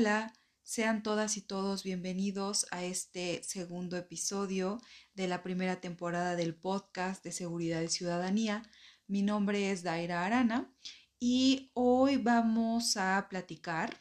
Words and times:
Hola, 0.00 0.32
sean 0.62 1.02
todas 1.02 1.36
y 1.36 1.42
todos 1.42 1.84
bienvenidos 1.84 2.66
a 2.70 2.82
este 2.82 3.42
segundo 3.42 3.98
episodio 3.98 4.80
de 5.12 5.28
la 5.28 5.42
primera 5.42 5.82
temporada 5.82 6.36
del 6.36 6.54
podcast 6.54 7.22
de 7.22 7.32
Seguridad 7.32 7.82
y 7.82 7.88
Ciudadanía. 7.88 8.62
Mi 9.06 9.20
nombre 9.20 9.70
es 9.70 9.82
Daira 9.82 10.24
Arana 10.24 10.72
y 11.18 11.70
hoy 11.74 12.16
vamos 12.16 12.96
a 12.96 13.26
platicar 13.28 13.94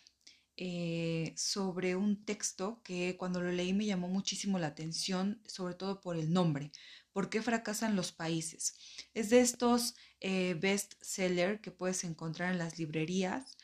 eh, 0.56 1.34
sobre 1.36 1.98
un 1.98 2.24
texto 2.24 2.82
que 2.82 3.18
cuando 3.18 3.42
lo 3.42 3.52
leí 3.52 3.74
me 3.74 3.86
llamó 3.86 4.08
muchísimo 4.08 4.58
la 4.58 4.68
atención, 4.68 5.42
sobre 5.48 5.74
todo 5.74 6.00
por 6.00 6.16
el 6.16 6.32
nombre. 6.32 6.72
¿Por 7.12 7.30
qué 7.30 7.42
fracasan 7.42 7.98
los 7.98 8.14
países? 8.14 8.78
Es 9.14 9.30
de 9.30 9.42
estos 9.42 9.96
eh, 10.22 10.56
best 10.60 10.94
seller 11.02 11.60
que 11.60 11.72
puedes 11.72 12.06
encontrar 12.06 12.54
en 12.54 12.58
las 12.58 12.80
librerías 12.80 13.58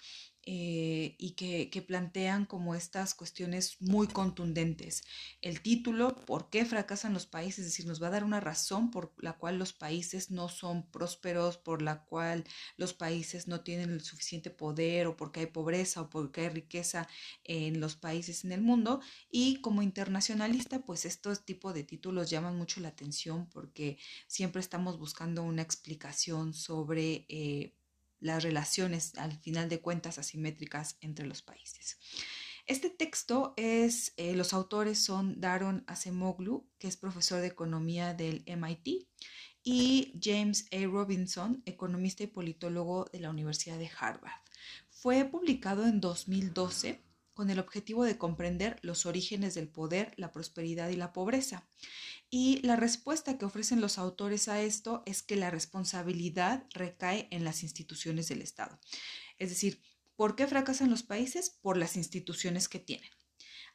eh, 0.48 1.16
y 1.18 1.32
que, 1.32 1.82
plantean 1.88 2.46
como 2.46 2.76
estas 2.76 3.16
cuestiones 3.16 3.78
muy 3.82 4.08
contundentes. 4.08 5.04
El 5.42 5.62
título, 5.62 6.16
¿por 6.16 6.52
qué 6.52 6.66
fracasan 6.66 7.14
los 7.14 7.26
países? 7.26 7.60
Es 7.60 7.66
decir, 7.72 7.88
nos 7.88 8.02
va 8.02 8.08
a 8.08 8.12
dar 8.12 8.24
una 8.24 8.40
razón 8.40 8.92
por 8.92 9.14
la 9.18 9.34
cual 9.34 9.58
los 9.58 9.74
países 9.74 10.30
no 10.30 10.48
son 10.48 10.90
prósperos, 10.92 11.58
por 11.58 11.82
la 11.82 12.04
cual 12.06 12.44
los 12.78 12.94
países 12.94 13.48
no 13.48 13.62
tienen 13.62 13.90
el 13.90 14.02
suficiente 14.02 14.52
poder 14.52 15.08
o 15.08 15.18
porque 15.18 15.42
hay 15.42 15.46
pobreza 15.48 16.02
o 16.02 16.10
porque 16.10 16.42
hay 16.42 16.50
riqueza 16.50 17.08
en 17.44 17.80
los 17.80 17.96
países 17.96 18.46
en 18.46 18.52
el 18.52 18.62
mundo. 18.62 19.02
Y 19.32 19.62
como 19.62 19.82
internacionalista, 19.82 20.86
pues 20.86 21.06
estos 21.06 21.44
tipos 21.46 21.74
de 21.74 21.84
títulos 21.84 22.30
llaman 22.30 22.56
mucho 22.56 22.82
la 22.82 22.90
atención 22.90 23.50
porque 23.50 23.98
siempre 24.28 24.62
estamos 24.62 25.00
buscando 25.00 25.42
una 25.44 25.64
explicación 25.64 26.54
sobre... 26.54 27.26
Eh, 27.30 27.74
las 28.20 28.44
relaciones, 28.44 29.16
al 29.18 29.38
final 29.38 29.70
de 29.70 29.82
cuentas, 29.82 30.18
asimétricas 30.18 30.98
entre 31.02 31.26
los 31.26 31.42
países. 31.42 31.98
Este 32.66 32.90
texto 32.90 33.54
es, 33.58 34.14
eh, 34.18 34.36
los 34.36 34.54
autores 34.54 35.04
son 35.04 35.40
Daron 35.40 35.84
Acemoglu, 35.88 36.68
que 36.80 36.88
es 36.88 36.98
profesor 36.98 37.42
de 37.42 37.48
economía 37.48 38.14
del 38.14 38.44
MIT, 38.48 39.08
y 39.64 40.20
James 40.22 40.68
A. 40.72 40.86
Robinson, 40.86 41.62
economista 41.66 42.24
y 42.24 42.28
politólogo 42.28 43.06
de 43.06 43.20
la 43.20 43.30
Universidad 43.30 43.78
de 43.78 43.90
Harvard. 44.00 44.42
Fue 44.90 45.26
publicado 45.26 45.86
en 45.86 46.00
2012 46.02 47.04
con 47.36 47.52
el 47.52 47.60
objetivo 47.60 48.04
de 48.06 48.18
comprender 48.18 48.80
los 48.82 49.06
orígenes 49.06 49.54
del 49.54 49.68
poder, 49.68 50.14
la 50.16 50.32
prosperidad 50.32 50.90
y 50.90 50.96
la 50.96 51.14
pobreza. 51.14 51.68
Y 52.32 52.60
la 52.64 52.76
respuesta 52.76 53.38
que 53.38 53.46
ofrecen 53.46 53.82
los 53.82 54.00
autores 54.00 54.48
a 54.48 54.62
esto 54.62 55.04
es 55.06 55.22
que 55.22 55.36
la 55.36 55.52
responsabilidad 55.52 56.66
recae 56.74 57.28
en 57.30 57.44
las 57.44 57.62
instituciones 57.62 58.28
del 58.30 58.42
Estado. 58.42 58.80
Es 59.38 59.50
decir, 59.50 59.82
¿por 60.16 60.36
qué 60.36 60.48
fracasan 60.48 60.90
los 60.90 61.04
países? 61.04 61.50
Por 61.62 61.78
las 61.78 61.98
instituciones 61.98 62.68
que 62.68 62.80
tienen. 62.80 63.10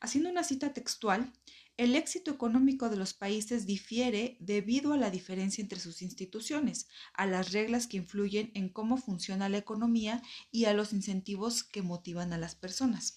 Haciendo 0.01 0.31
una 0.31 0.43
cita 0.43 0.73
textual, 0.73 1.33
el 1.77 1.95
éxito 1.95 2.31
económico 2.31 2.89
de 2.89 2.97
los 2.97 3.15
países 3.15 3.67
difiere 3.67 4.37
debido 4.41 4.93
a 4.93 4.99
la 4.99 5.11
diferencia 5.11 5.63
entre 5.63 5.81
sus 5.81 6.03
instituciones, 6.03 6.89
a 7.15 7.27
las 7.27 7.53
reglas 7.53 7.87
que 7.87 7.99
influyen 7.99 8.51
en 8.55 8.69
cómo 8.69 8.97
funciona 8.97 9.49
la 9.49 9.59
economía 9.59 10.23
y 10.51 10.65
a 10.65 10.75
los 10.75 10.93
incentivos 10.93 11.63
que 11.63 11.83
motivan 11.83 12.33
a 12.33 12.39
las 12.39 12.55
personas. 12.55 13.17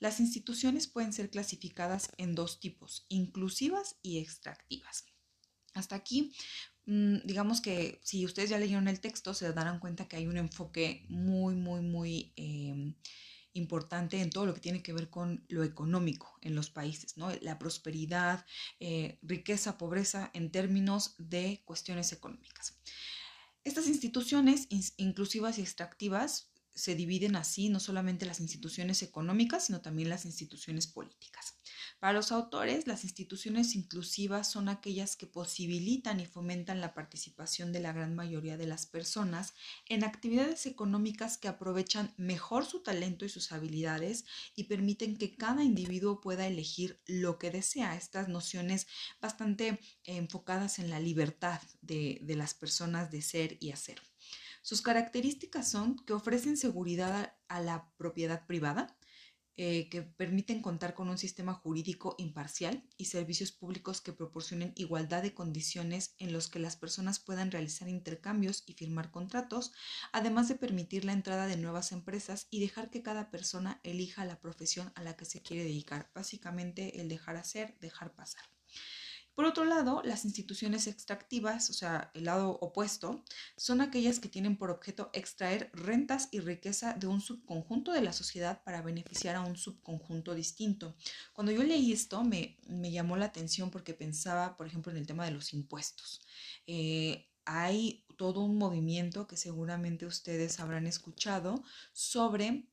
Las 0.00 0.18
instituciones 0.18 0.86
pueden 0.86 1.12
ser 1.12 1.30
clasificadas 1.30 2.10
en 2.16 2.34
dos 2.34 2.58
tipos, 2.58 3.04
inclusivas 3.08 3.96
y 4.02 4.18
extractivas. 4.18 5.04
Hasta 5.74 5.94
aquí, 5.94 6.32
mm, 6.86 7.18
digamos 7.24 7.60
que 7.60 8.00
si 8.02 8.24
ustedes 8.24 8.50
ya 8.50 8.58
leyeron 8.58 8.88
el 8.88 9.00
texto, 9.00 9.34
se 9.34 9.52
darán 9.52 9.78
cuenta 9.78 10.08
que 10.08 10.16
hay 10.16 10.26
un 10.26 10.38
enfoque 10.38 11.04
muy, 11.08 11.54
muy, 11.54 11.82
muy 11.82 12.32
em, 12.36 12.94
importante 13.52 14.20
en 14.20 14.30
todo 14.30 14.46
lo 14.46 14.54
que 14.54 14.60
tiene 14.60 14.82
que 14.82 14.94
ver 14.94 15.10
con 15.10 15.44
lo 15.48 15.64
económico 15.64 16.38
en 16.40 16.54
los 16.54 16.70
países, 16.70 17.16
¿no? 17.18 17.30
La 17.42 17.58
prosperidad, 17.58 18.46
eh, 18.78 19.18
riqueza, 19.22 19.76
pobreza 19.76 20.30
en 20.32 20.50
términos 20.50 21.14
de 21.18 21.62
cuestiones 21.66 22.12
económicas. 22.12 22.78
Estas 23.64 23.86
instituciones 23.86 24.66
inclusivas 24.96 25.58
y 25.58 25.62
extractivas 25.62 26.50
se 26.74 26.94
dividen 26.94 27.36
así 27.36 27.68
no 27.68 27.80
solamente 27.80 28.26
las 28.26 28.40
instituciones 28.40 29.02
económicas, 29.02 29.66
sino 29.66 29.80
también 29.80 30.08
las 30.08 30.24
instituciones 30.24 30.86
políticas. 30.86 31.54
Para 31.98 32.14
los 32.14 32.32
autores, 32.32 32.86
las 32.86 33.04
instituciones 33.04 33.74
inclusivas 33.74 34.50
son 34.50 34.68
aquellas 34.68 35.16
que 35.16 35.26
posibilitan 35.26 36.18
y 36.18 36.26
fomentan 36.26 36.80
la 36.80 36.94
participación 36.94 37.72
de 37.72 37.80
la 37.80 37.92
gran 37.92 38.14
mayoría 38.14 38.56
de 38.56 38.66
las 38.66 38.86
personas 38.86 39.54
en 39.86 40.04
actividades 40.04 40.64
económicas 40.66 41.36
que 41.36 41.48
aprovechan 41.48 42.14
mejor 42.16 42.64
su 42.64 42.82
talento 42.82 43.24
y 43.24 43.28
sus 43.28 43.52
habilidades 43.52 44.24
y 44.56 44.64
permiten 44.64 45.16
que 45.18 45.36
cada 45.36 45.62
individuo 45.62 46.20
pueda 46.20 46.46
elegir 46.46 47.00
lo 47.06 47.38
que 47.38 47.50
desea. 47.50 47.96
Estas 47.96 48.28
nociones 48.28 48.86
bastante 49.20 49.78
enfocadas 50.04 50.78
en 50.78 50.88
la 50.88 51.00
libertad 51.00 51.60
de, 51.82 52.20
de 52.22 52.36
las 52.36 52.54
personas 52.54 53.10
de 53.10 53.22
ser 53.22 53.58
y 53.60 53.72
hacer. 53.72 54.09
Sus 54.62 54.82
características 54.82 55.70
son 55.70 55.96
que 55.96 56.12
ofrecen 56.12 56.56
seguridad 56.56 57.34
a, 57.48 57.60
la 57.60 57.90
propiedad 57.96 58.46
privada, 58.46 58.96
eh, 59.56 59.88
que 59.90 60.02
permiten 60.02 60.62
contar 60.62 60.94
con 60.94 61.08
un 61.08 61.18
sistema 61.18 61.52
jurídico 61.52 62.14
imparcial 62.18 62.86
y 62.96 63.06
servicios 63.06 63.52
públicos 63.52 64.00
que 64.00 64.12
proporcionen 64.12 64.72
igualdad 64.76 65.22
de 65.22 65.34
condiciones 65.34 66.14
en 66.18 66.32
los 66.32 66.48
que 66.48 66.58
las 66.58 66.76
personas 66.76 67.20
puedan 67.20 67.50
realizar 67.50 67.88
intercambios 67.88 68.62
y 68.66 68.74
firmar 68.74 69.10
contratos, 69.10 69.72
además 70.12 70.48
de 70.48 70.54
permitir 70.54 71.04
la 71.04 71.12
entrada 71.12 71.46
de 71.46 71.56
nuevas 71.56 71.92
empresas 71.92 72.46
y 72.50 72.60
dejar 72.60 72.90
que 72.90 73.02
cada 73.02 73.30
persona 73.30 73.80
elija 73.82 74.24
la 74.24 74.40
profesión 74.40 74.92
a 74.94 75.02
la 75.02 75.16
que 75.16 75.24
se 75.24 75.42
quiere 75.42 75.64
dedicar. 75.64 76.10
Básicamente 76.14 77.00
el 77.00 77.08
dejar 77.08 77.36
hacer, 77.36 77.76
dejar 77.80 78.14
pasar. 78.14 78.59
Por 79.40 79.48
otro 79.48 79.64
lado, 79.64 80.02
las 80.04 80.26
instituciones 80.26 80.86
extractivas, 80.86 81.70
o 81.70 81.72
sea, 81.72 82.10
el 82.12 82.24
lado 82.24 82.58
opuesto, 82.60 83.24
son 83.56 83.80
aquellas 83.80 84.18
que 84.18 84.28
tienen 84.28 84.58
por 84.58 84.70
objeto 84.70 85.08
extraer 85.14 85.70
rentas 85.72 86.28
y 86.30 86.40
riqueza 86.40 86.92
de 86.92 87.06
un 87.06 87.22
subconjunto 87.22 87.90
de 87.90 88.02
la 88.02 88.12
sociedad 88.12 88.62
para 88.64 88.82
beneficiar 88.82 89.36
a 89.36 89.40
un 89.40 89.56
subconjunto 89.56 90.34
distinto. 90.34 90.94
Cuando 91.32 91.52
yo 91.52 91.62
leí 91.62 91.90
esto 91.90 92.22
me, 92.22 92.58
llamó 92.68 93.16
la 93.16 93.24
atención 93.24 93.70
porque 93.70 93.94
pensaba, 93.94 94.58
por 94.58 94.66
ejemplo, 94.66 94.92
en 94.92 94.98
el 94.98 95.06
tema 95.06 95.24
de 95.24 95.30
los 95.30 95.54
impuestos. 95.54 96.20
Eh, 96.66 97.30
hay 97.46 98.04
todo 98.18 98.42
un 98.42 98.58
movimiento 98.58 99.26
que 99.26 99.38
seguramente 99.38 100.04
ustedes 100.04 100.60
habrán 100.60 100.86
escuchado 100.86 101.64
sobre 101.94 102.69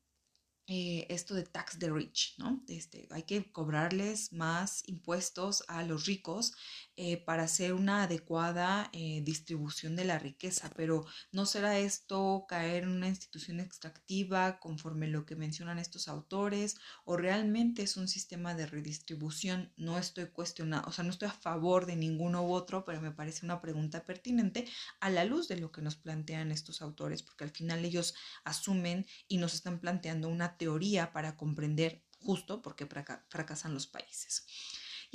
eh, 0.67 1.05
esto 1.09 1.33
de 1.33 1.43
tax 1.43 1.79
the 1.79 1.89
rich, 1.89 2.35
¿no? 2.37 2.61
Este, 2.67 3.07
hay 3.11 3.23
que 3.23 3.51
cobrarles 3.51 4.33
más 4.33 4.83
impuestos 4.87 5.63
a 5.69 5.83
los 5.83 6.05
ricos 6.05 6.53
eh, 6.99 7.17
para 7.17 7.43
hacer 7.43 7.73
una 7.73 8.01
adecuada 8.03 8.89
eh, 8.91 9.21
distribución 9.23 9.95
de 9.95 10.03
la 10.03 10.17
riqueza, 10.17 10.71
pero 10.75 11.05
no 11.31 11.45
será 11.45 11.77
esto 11.77 12.45
caer 12.49 12.83
en 12.83 12.89
una 12.89 13.07
institución 13.07 13.59
extractiva 13.59 14.59
conforme 14.59 15.07
lo 15.07 15.23
que 15.23 15.35
mencionan 15.35 15.77
estos 15.77 16.07
autores 16.07 16.75
o 17.05 17.15
realmente 17.15 17.83
es 17.83 17.97
un 17.97 18.07
sistema 18.07 18.55
de 18.55 18.65
redistribución. 18.65 19.71
No 19.77 19.99
estoy 19.99 20.25
cuestionando, 20.31 20.89
o 20.89 20.91
sea, 20.91 21.03
no 21.03 21.11
estoy 21.11 21.27
a 21.27 21.33
favor 21.33 21.85
de 21.85 21.95
ninguno 21.95 22.41
u 22.43 22.51
otro, 22.51 22.83
pero 22.83 22.99
me 22.99 23.11
parece 23.11 23.45
una 23.45 23.61
pregunta 23.61 24.03
pertinente 24.03 24.65
a 24.99 25.11
la 25.11 25.23
luz 25.23 25.47
de 25.47 25.57
lo 25.57 25.71
que 25.71 25.83
nos 25.83 25.97
plantean 25.97 26.51
estos 26.51 26.81
autores, 26.81 27.21
porque 27.21 27.43
al 27.43 27.51
final 27.51 27.85
ellos 27.85 28.15
asumen 28.43 29.05
y 29.27 29.37
nos 29.37 29.53
están 29.53 29.79
planteando 29.79 30.29
una 30.29 30.57
teoría 30.57 31.13
para 31.13 31.37
comprender 31.37 32.03
justo 32.19 32.63
por 32.63 32.75
qué 32.75 32.87
fracasan 32.87 33.75
los 33.75 33.85
países. 33.85 34.47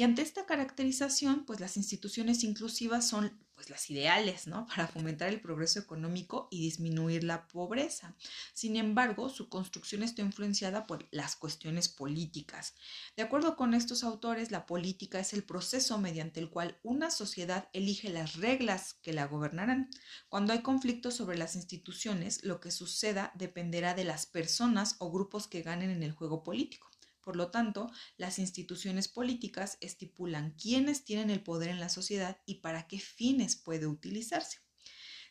Y 0.03 0.05
ante 0.05 0.23
esta 0.23 0.47
caracterización, 0.47 1.45
pues 1.45 1.61
las 1.61 1.77
instituciones 1.77 2.43
inclusivas 2.43 3.07
son 3.07 3.39
pues 3.55 3.71
las 3.71 3.89
ideales, 3.89 4.49
¿no? 4.49 4.67
Para 4.67 4.89
fomentar 4.89 5.29
el 5.29 5.41
progreso 5.41 5.79
económico 5.79 6.49
y 6.51 6.61
disminuir 6.61 7.23
la 7.23 7.47
pobreza. 7.47 8.17
Sin 8.53 8.75
embargo, 8.75 9.29
su 9.29 9.49
construcción 9.49 10.03
está 10.03 10.21
influenciada 10.23 10.89
por 10.89 11.07
las 11.13 11.37
cuestiones 11.37 11.89
políticas. 11.89 12.75
De 13.17 13.23
acuerdo 13.23 13.55
con 13.55 13.75
estos 13.75 14.03
autores, 14.03 14.51
la 14.51 14.67
política 14.67 15.21
es 15.21 15.35
el 15.35 15.45
proceso 15.45 15.97
mediante 15.99 16.41
el 16.41 16.51
cual 16.51 16.81
una 16.83 17.13
sociedad 17.13 17.69
elige 17.73 18.09
las 18.09 18.35
reglas 18.35 18.95
que 19.05 19.13
la 19.13 19.29
gobernarán. 19.29 19.89
Cuando 20.29 20.53
hay 20.53 20.63
conflictos 20.63 21.15
sobre 21.15 21.39
las 21.39 21.55
instituciones, 21.55 22.43
lo 22.43 22.59
que 22.59 22.73
suceda 22.73 23.31
dependerá 23.37 23.95
de 23.95 24.03
las 24.03 24.27
personas 24.27 24.97
o 24.99 25.13
grupos 25.13 25.47
que 25.47 25.63
ganen 25.63 25.91
en 25.91 26.03
el 26.03 26.11
juego 26.11 26.43
político. 26.43 26.92
Por 27.23 27.37
lo 27.37 27.51
tanto, 27.51 27.91
las 28.17 28.39
instituciones 28.39 29.09
políticas 29.09 29.79
estipulan 29.81 30.55
quiénes 30.61 31.05
tienen 31.05 31.31
el 31.31 31.43
poder 31.43 31.71
en 31.71 31.81
la 31.81 31.89
sociedad 31.89 32.41
y 32.47 32.57
para 32.57 32.89
qué 32.89 32.99
fines 32.99 33.57
puede 33.57 33.87
utilizarse. 33.87 34.59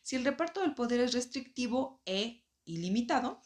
Si 0.02 0.16
el 0.16 0.26
reparto 0.26 0.62
del 0.62 0.74
poder 0.74 1.02
es 1.02 1.14
restrictivo 1.14 2.02
e 2.06 2.44
ilimitado, 2.64 3.42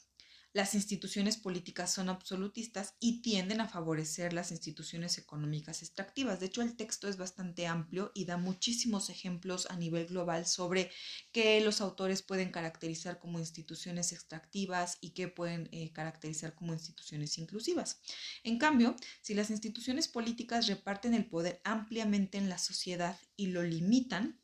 las 0.55 0.73
instituciones 0.73 1.35
políticas 1.35 1.91
son 1.91 2.07
absolutistas 2.07 2.95
y 3.01 3.21
tienden 3.21 3.59
a 3.59 3.67
favorecer 3.67 4.31
las 4.31 4.51
instituciones 4.51 5.17
económicas 5.17 5.81
extractivas. 5.81 6.39
De 6.39 6.45
hecho, 6.45 6.61
el 6.61 6.77
texto 6.77 7.09
es 7.09 7.17
bastante 7.17 7.67
amplio 7.67 8.13
y 8.15 8.23
da 8.23 8.37
muchísimos 8.37 9.09
ejemplos 9.09 9.67
a 9.69 9.75
nivel 9.75 10.07
global 10.07 10.45
sobre 10.45 10.91
qué 11.33 11.59
los 11.59 11.81
autores 11.81 12.21
pueden 12.21 12.51
caracterizar 12.51 13.19
como 13.19 13.37
instituciones 13.37 14.13
extractivas 14.13 14.97
y 15.01 15.09
qué 15.09 15.27
pueden 15.27 15.67
eh, 15.73 15.91
caracterizar 15.91 16.55
como 16.55 16.71
instituciones 16.71 17.37
inclusivas. 17.37 17.99
En 18.45 18.57
cambio, 18.57 18.95
si 19.21 19.33
las 19.33 19.49
instituciones 19.49 20.07
políticas 20.07 20.67
reparten 20.67 21.13
el 21.13 21.25
poder 21.25 21.59
ampliamente 21.65 22.37
en 22.37 22.47
la 22.47 22.59
sociedad 22.59 23.19
y 23.35 23.47
lo 23.47 23.61
limitan, 23.61 24.39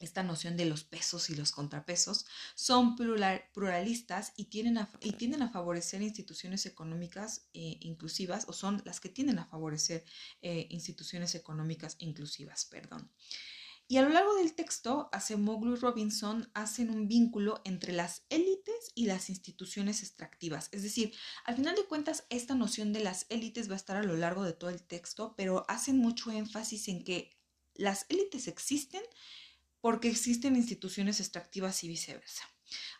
esta 0.00 0.22
noción 0.22 0.56
de 0.56 0.64
los 0.64 0.82
pesos 0.82 1.30
y 1.30 1.34
los 1.36 1.52
contrapesos, 1.52 2.26
son 2.54 2.96
pluralistas 2.96 4.32
y, 4.36 4.46
tienen 4.46 4.78
a, 4.78 4.90
y 5.00 5.12
tienden 5.12 5.42
a 5.42 5.50
favorecer 5.50 6.02
instituciones 6.02 6.66
económicas 6.66 7.48
eh, 7.54 7.76
inclusivas, 7.80 8.46
o 8.48 8.52
son 8.52 8.82
las 8.84 8.98
que 8.98 9.10
tienden 9.10 9.38
a 9.38 9.46
favorecer 9.46 10.04
eh, 10.42 10.66
instituciones 10.70 11.34
económicas 11.34 11.96
inclusivas, 12.00 12.64
perdón. 12.64 13.10
Y 13.90 13.96
a 13.96 14.02
lo 14.02 14.10
largo 14.10 14.36
del 14.36 14.54
texto, 14.54 15.08
Acemoglu 15.10 15.74
y 15.74 15.76
Robinson 15.76 16.48
hacen 16.54 16.90
un 16.90 17.08
vínculo 17.08 17.60
entre 17.64 17.92
las 17.92 18.22
élites 18.28 18.92
y 18.94 19.06
las 19.06 19.28
instituciones 19.30 20.04
extractivas. 20.04 20.68
Es 20.70 20.84
decir, 20.84 21.12
al 21.44 21.56
final 21.56 21.74
de 21.74 21.86
cuentas, 21.86 22.24
esta 22.30 22.54
noción 22.54 22.92
de 22.92 23.00
las 23.00 23.26
élites 23.30 23.68
va 23.68 23.72
a 23.72 23.78
estar 23.78 23.96
a 23.96 24.04
lo 24.04 24.14
largo 24.14 24.44
de 24.44 24.52
todo 24.52 24.70
el 24.70 24.80
texto, 24.80 25.34
pero 25.36 25.64
hacen 25.66 25.98
mucho 25.98 26.30
énfasis 26.30 26.86
en 26.86 27.02
que 27.02 27.36
las 27.74 28.06
élites 28.08 28.46
existen 28.46 29.02
porque 29.80 30.08
existen 30.08 30.56
instituciones 30.56 31.20
extractivas 31.20 31.82
y 31.84 31.88
viceversa. 31.88 32.44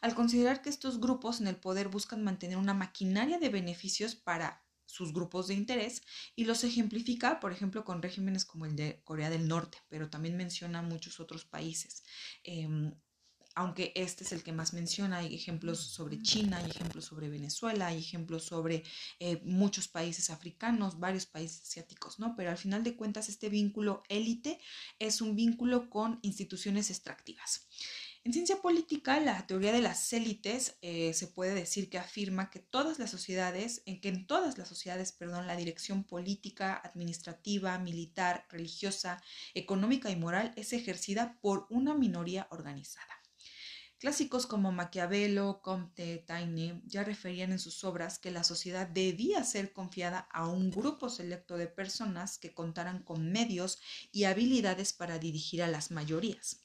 Al 0.01 0.15
considerar 0.15 0.63
que 0.63 0.71
estos 0.71 1.01
grupos 1.01 1.41
en 1.41 1.47
el 1.47 1.57
poder 1.57 1.89
buscan 1.89 2.25
mantener 2.25 2.57
una 2.57 2.75
maquinaria 2.75 3.39
de 3.39 3.49
beneficios 3.49 4.15
para 4.15 4.65
sus 4.87 5.13
grupos 5.13 5.47
de 5.47 5.55
interés 5.55 6.03
y 6.35 6.45
los 6.45 6.65
ejemplifica, 6.65 7.39
por 7.39 7.53
ejemplo, 7.53 7.85
con 7.85 8.03
regímenes 8.03 8.45
como 8.45 8.67
el 8.67 8.75
de 8.75 9.01
Corea 9.05 9.31
del 9.31 9.47
Norte, 9.47 9.79
pero 9.89 10.11
también 10.11 10.37
menciona 10.37 10.83
muchos 10.83 11.21
otros 11.21 11.45
países. 11.45 12.03
Em, 12.43 12.93
aunque 13.55 13.93
este 13.95 14.25
es 14.25 14.33
el 14.33 14.43
que 14.43 14.53
más 14.53 14.73
menciona, 14.73 15.19
hay 15.19 15.35
ejemplos 15.35 15.81
sobre 15.81 16.23
China, 16.23 16.59
hay 16.59 16.71
ejemplos 16.71 17.05
sobre 17.05 17.29
Venezuela, 17.29 17.89
hay 17.89 17.99
ejemplos 17.99 18.45
sobre 18.45 18.85
eh, 19.19 19.41
muchos 19.45 19.89
países 19.89 20.31
africanos, 20.31 20.99
varios 20.99 21.27
países 21.27 21.63
asiáticos, 21.63 22.19
¿no? 22.19 22.35
Pero 22.37 22.51
al 22.51 22.59
final 22.59 22.85
de 22.85 22.97
cuentas 22.97 23.29
este 23.29 23.49
vínculo 23.49 24.03
élite 24.09 24.61
es 24.99 25.21
un 25.21 25.35
vínculo 25.35 25.91
con 25.91 26.19
instituciones 26.23 26.91
extractivas. 26.91 27.67
En 28.23 28.35
ciencia 28.35 28.61
política, 28.61 29.19
la 29.19 29.47
teoría 29.47 29.73
de 29.73 29.81
las 29.81 30.13
élites 30.13 30.77
eh, 30.83 31.15
se 31.15 31.27
puede 31.27 31.55
decir 31.55 31.89
que 31.89 31.97
afirma 31.97 32.51
que 32.51 32.59
todas 32.59 32.99
las 32.99 33.11
sociedades, 33.11 33.83
en 33.87 33.99
que 33.99 34.11
en 34.11 34.27
todas 34.27 34.59
las 34.59 34.69
sociedades, 34.69 35.13
perdón, 35.13 35.47
la 35.47 35.57
dirección 35.57 36.05
política, 36.05 36.79
administrativa, 36.85 37.79
militar, 37.79 38.47
religiosa, 38.51 39.23
económica 39.55 40.11
y 40.11 40.17
moral 40.17 40.53
es 40.57 40.75
ejercida 40.75 41.39
por 41.41 41.67
una 41.71 41.95
minoría 41.95 42.47
organizada. 42.51 43.20
Clásicos 44.01 44.47
como 44.47 44.73
Maquiavelo, 44.73 45.61
Comte, 45.61 46.25
Taine 46.27 46.81
ya 46.87 47.05
referían 47.05 47.53
en 47.53 47.59
sus 47.59 47.85
obras 47.85 48.19
que 48.19 48.31
la 48.31 48.45
sociedad 48.45 48.89
debía 48.89 49.45
ser 49.45 49.75
confiada 49.75 50.21
a 50.33 50.49
un 50.49 50.71
grupo 50.71 51.11
selecto 51.11 51.59
de 51.59 51.67
personas 51.67 52.39
que 52.39 52.55
contaran 52.55 53.03
con 53.03 53.31
medios 53.31 53.79
y 54.11 54.25
habilidades 54.25 54.95
para 54.95 55.19
dirigir 55.19 55.63
a 55.63 55.69
las 55.69 55.91
mayorías. 55.91 56.63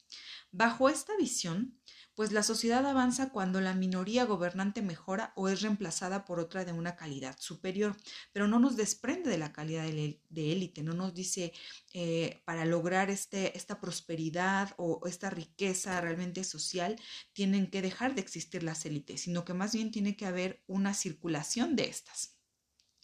Bajo 0.50 0.88
esta 0.88 1.14
visión, 1.18 1.78
pues 2.16 2.32
la 2.32 2.42
sociedad 2.42 2.84
avanza 2.86 3.28
cuando 3.28 3.60
la 3.60 3.74
minoría 3.74 4.24
gobernante 4.24 4.80
mejora 4.80 5.34
o 5.36 5.50
es 5.50 5.60
reemplazada 5.60 6.24
por 6.24 6.40
otra 6.40 6.64
de 6.64 6.72
una 6.72 6.96
calidad 6.96 7.36
superior, 7.38 7.94
pero 8.32 8.48
no 8.48 8.58
nos 8.58 8.74
desprende 8.74 9.28
de 9.28 9.36
la 9.36 9.52
calidad 9.52 9.84
de 9.84 10.52
élite, 10.52 10.82
no 10.82 10.94
nos 10.94 11.14
dice 11.14 11.52
eh, 11.92 12.42
para 12.46 12.64
lograr 12.64 13.10
este, 13.10 13.56
esta 13.56 13.80
prosperidad 13.80 14.74
o 14.78 15.02
esta 15.06 15.28
riqueza 15.28 16.00
realmente 16.00 16.42
social, 16.42 16.98
tienen 17.34 17.70
que 17.70 17.82
dejar 17.82 18.14
de 18.14 18.22
existir 18.22 18.62
las 18.62 18.86
élites, 18.86 19.20
sino 19.20 19.44
que 19.44 19.52
más 19.52 19.74
bien 19.74 19.90
tiene 19.90 20.16
que 20.16 20.24
haber 20.24 20.62
una 20.66 20.94
circulación 20.94 21.76
de 21.76 21.84
estas 21.84 22.38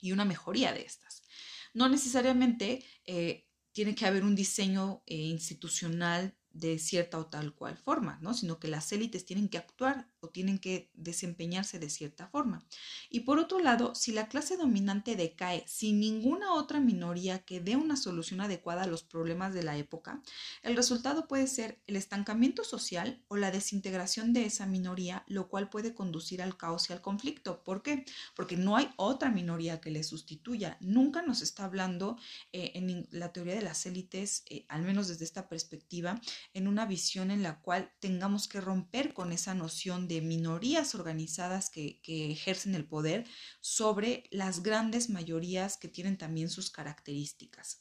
y 0.01 0.13
una 0.13 0.25
mejoría 0.25 0.73
de 0.73 0.83
estas. 0.83 1.23
No 1.75 1.91
necesariamente 1.91 2.83
eh, 3.05 3.47
tiene 3.73 3.95
que 3.95 4.07
haber 4.07 4.25
un 4.25 4.35
diseño 4.35 5.03
eh, 5.07 5.17
institucional 5.17 6.35
de 6.55 6.79
cierta 6.79 7.19
o 7.19 7.27
tal 7.27 7.55
cual 7.55 7.77
forma, 7.77 8.19
¿no? 8.23 8.35
Sino 8.35 8.59
que 8.61 8.69
las 8.69 8.93
élites 8.93 9.25
tienen 9.25 9.49
que 9.49 9.59
actuar 9.59 10.12
o 10.23 10.29
tienen 10.29 10.59
que 10.59 10.91
desempeñarse 10.95 11.79
de 11.79 11.91
cierta 11.91 12.29
forma. 12.29 12.65
Y 13.11 13.21
por 13.21 13.39
otro 13.39 13.59
lado, 13.59 13.95
si 13.95 14.13
la 14.13 14.29
clase 14.29 14.57
dominante 14.57 15.17
decae 15.17 15.65
sin 15.67 15.99
ninguna 15.99 16.55
otra 16.55 16.81
minoría 16.81 17.41
que 17.41 17.61
dé 17.61 17.77
una 17.77 17.97
solución 17.97 18.41
adecuada 18.41 18.85
a 18.85 18.87
los 18.87 19.03
problemas 19.03 19.53
de 19.53 19.65
la 19.65 19.77
época, 19.77 20.23
el 20.63 20.77
resultado 20.77 21.27
puede 21.27 21.49
ser 21.49 21.83
el 21.87 21.97
estancamiento 21.97 22.63
social 22.65 23.23
o 23.29 23.37
la 23.37 23.51
desintegración 23.51 24.33
de 24.33 24.47
esa 24.47 24.67
minoría, 24.67 25.25
lo 25.27 25.49
cual 25.49 25.69
puede 25.69 25.93
conducir 25.93 26.41
al 26.41 26.57
caos 26.57 26.89
y 26.89 26.93
al 26.93 27.01
conflicto. 27.01 27.65
¿Por 27.65 27.83
qué? 27.83 28.05
Porque 28.37 28.57
no 28.57 28.77
hay 28.77 28.91
otra 28.97 29.31
minoría 29.31 29.81
que 29.81 29.91
le 29.91 30.05
sustituya. 30.05 30.79
Nunca 30.81 31.23
nos 31.23 31.43
está 31.43 31.65
hablando 31.65 32.17
eh, 32.53 32.73
en 32.75 33.09
la 33.11 33.33
teoría 33.33 33.55
de 33.55 33.63
las 33.63 33.85
élites, 33.87 34.45
eh, 34.49 34.65
al 34.69 34.83
menos 34.83 35.09
desde 35.09 35.25
esta 35.25 35.49
perspectiva, 35.49 36.21
en 36.55 36.69
una 36.69 36.87
visión 36.87 37.31
en 37.31 37.43
la 37.43 37.61
cual 37.61 37.91
tengamos 37.99 38.47
que 38.47 38.61
romper 38.61 39.15
con 39.15 39.33
esa 39.33 39.55
noción 39.55 40.09
de 40.09 40.12
minorías 40.21 40.95
organizadas 40.95 41.71
que, 41.71 42.01
ejercen 42.05 42.75
el 42.75 42.85
poder 42.85 43.25
sobre 43.61 44.25
las 44.31 44.63
grandes 44.63 45.09
mayorías 45.09 45.77
que 45.77 45.89
tienen 45.89 46.19
también 46.19 46.51
sus 46.51 46.71
características. 46.71 47.81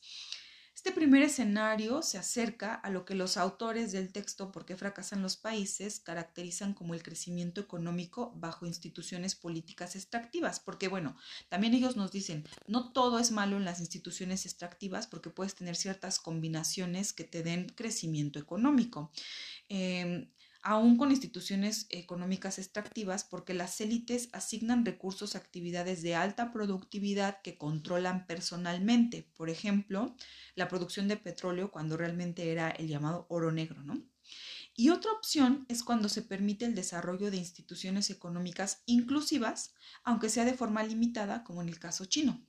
Este 0.83 0.93
primer 0.93 1.21
escenario 1.21 2.01
se 2.01 2.17
acerca 2.17 2.73
a 2.73 2.89
lo 2.89 3.05
que 3.05 3.13
los 3.13 3.37
autores 3.37 3.91
del 3.91 4.11
texto 4.11 4.51
¿Por 4.51 4.65
qué 4.65 4.75
fracasan 4.75 5.21
los 5.21 5.37
países? 5.37 5.99
caracterizan 5.99 6.73
como 6.73 6.95
el 6.95 7.03
crecimiento 7.03 7.61
económico 7.61 8.33
bajo 8.35 8.65
instituciones 8.65 9.35
políticas 9.35 9.95
extractivas, 9.95 10.59
porque 10.59 10.87
bueno, 10.87 11.15
también 11.49 11.75
ellos 11.75 11.97
nos 11.97 12.11
dicen, 12.11 12.47
no 12.65 12.91
todo 12.93 13.19
es 13.19 13.29
malo 13.29 13.57
en 13.57 13.65
las 13.65 13.79
instituciones 13.79 14.47
extractivas 14.47 15.05
porque 15.05 15.29
puedes 15.29 15.53
tener 15.53 15.75
ciertas 15.75 16.17
combinaciones 16.17 17.13
que 17.13 17.25
te 17.25 17.43
den 17.43 17.69
crecimiento 17.69 18.39
económico. 18.39 19.11
Em, 19.69 20.31
aún 20.61 20.97
con 20.97 21.11
instituciones 21.11 21.87
económicas 21.89 22.59
extractivas, 22.59 23.23
porque 23.23 23.53
las 23.53 23.79
élites 23.81 24.29
asignan 24.31 24.85
recursos 24.85 25.35
a 25.35 25.39
actividades 25.39 26.01
de 26.03 26.15
alta 26.15 26.51
productividad 26.51 27.41
que 27.41 27.57
controlan 27.57 28.27
personalmente. 28.27 29.29
Por 29.35 29.49
ejemplo, 29.49 30.15
la 30.55 30.67
producción 30.67 31.07
de 31.07 31.17
petróleo 31.17 31.71
cuando 31.71 31.97
realmente 31.97 32.51
era 32.51 32.69
el 32.69 32.87
llamado 32.87 33.25
oro 33.29 33.51
negro, 33.51 33.83
¿no? 33.83 34.01
Y 34.75 34.89
otra 34.89 35.11
opción 35.11 35.65
es 35.67 35.83
cuando 35.83 36.07
se 36.09 36.21
permite 36.21 36.65
el 36.65 36.75
desarrollo 36.75 37.29
de 37.29 37.37
instituciones 37.37 38.09
económicas 38.09 38.83
inclusivas, 38.85 39.73
aunque 40.03 40.29
sea 40.29 40.45
de 40.45 40.53
forma 40.53 40.83
limitada, 40.83 41.43
como 41.43 41.61
en 41.61 41.69
el 41.69 41.79
caso 41.79 42.05
chino 42.05 42.41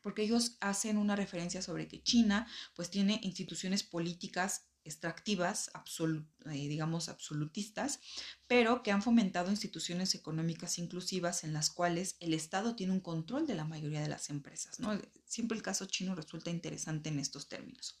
porque 0.00 0.22
ellos 0.22 0.56
hacen 0.60 0.96
una 0.96 1.16
referencia 1.16 1.60
sobre 1.60 1.88
que 1.88 2.02
China 2.02 2.46
pues 2.74 2.88
tiene 2.88 3.20
instituciones 3.22 3.82
políticas 3.82 4.67
extractivas, 4.88 5.70
eh, 5.70 6.68
digamos 6.68 7.08
absolutistas, 7.08 8.00
pero 8.46 8.82
que 8.82 8.90
han 8.90 9.02
fomentado 9.02 9.50
instituciones 9.50 10.14
económicas 10.14 10.78
inclusivas 10.78 11.44
en 11.44 11.52
las 11.52 11.70
cuales 11.70 12.16
el 12.20 12.34
Estado 12.34 12.74
tiene 12.74 12.92
un 12.92 13.00
control 13.00 13.46
de 13.46 13.54
la 13.54 13.64
mayoría 13.64 14.00
de 14.00 14.08
las 14.08 14.30
empresas. 14.30 14.80
¿no? 14.80 14.98
Siempre 15.24 15.56
el 15.56 15.62
caso 15.62 15.86
chino 15.86 16.14
resulta 16.14 16.50
interesante 16.50 17.10
en 17.10 17.18
estos 17.18 17.48
términos. 17.48 18.00